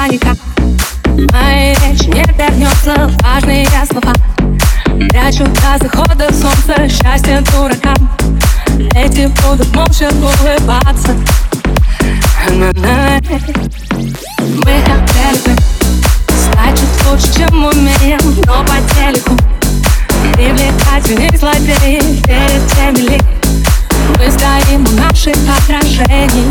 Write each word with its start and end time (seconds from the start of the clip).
пока 0.00 0.06
никак 0.08 0.36
Моей 1.32 1.74
речи 1.74 2.06
не 2.06 2.24
вернется 2.38 3.10
важные 3.22 3.66
слова. 3.90 4.14
Прячу 5.10 5.44
до 5.44 5.78
захода 5.78 6.32
солнца 6.32 6.88
счастье 6.88 7.42
дуракам 7.52 8.10
Эти 8.94 9.26
будут 9.42 9.74
молча 9.74 10.08
улыбаться. 10.08 11.14
Мы 12.48 12.72
хотели 14.86 15.38
бы 15.44 15.52
стать 16.36 16.78
чуть 16.78 17.06
лучше, 17.06 17.34
чем 17.34 17.64
умеем 17.64 18.20
Но 18.46 18.64
по 18.64 18.76
телеку. 18.94 19.36
Привлекательней 20.34 21.36
злодеи 21.36 22.00
перед 22.22 22.62
теми 22.72 23.10
ли. 23.10 23.20
Мы 24.18 24.30
стоим 24.30 24.86
у 24.86 24.92
наших 25.00 25.36
отражений 25.58 26.50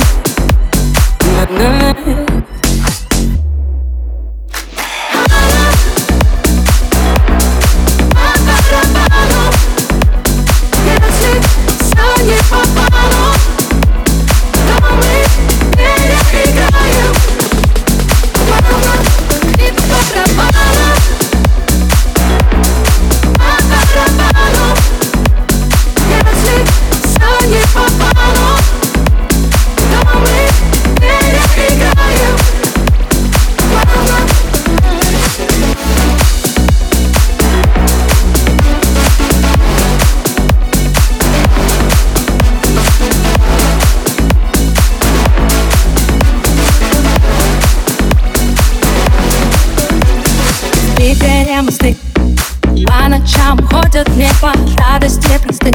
ночам 53.30 53.68
ходят 53.68 54.08
мне 54.16 54.30
по 54.42 54.52
радости 54.82 55.30
просты 55.44 55.74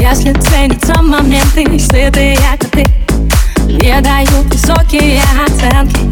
Если 0.00 0.32
ценятся 0.32 1.00
моменты, 1.02 1.78
сытые 1.78 2.38
коты 2.60 2.84
Не 3.66 4.00
дают 4.00 4.46
высокие 4.52 5.22
оценки. 5.46 6.10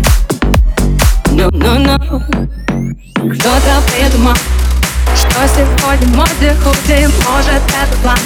Ну-ну-ну 1.30 2.22
Кто-то 3.14 3.82
придумал, 3.92 4.34
что 5.14 5.48
сегодня 5.48 6.16
мой 6.16 6.28
худее 6.28 7.08
Может 7.08 7.62
это 7.68 7.96
план. 8.02 8.18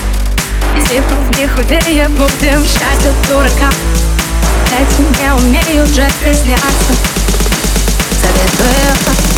Типа 0.89 1.15
в 1.15 1.39
них 1.39 1.51
худее 1.55 2.09
будем 2.09 2.63
Счастье 2.65 3.13
дурака. 3.29 3.71
Эти 4.73 5.21
не 5.21 5.35
умеют 5.35 5.89
же 5.91 6.09
призняться. 6.21 6.95
Советую 8.21 9.32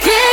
때 0.00 0.25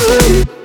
Ooh. 0.00 0.57